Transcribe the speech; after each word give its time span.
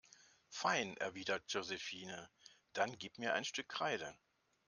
Fein, 0.49 0.97
erwidert 0.97 1.43
Josephine, 1.53 2.27
dann 2.73 2.97
gib 2.97 3.19
mir 3.19 3.35
ein 3.35 3.45
Stück 3.45 3.69
Kreide. 3.69 4.17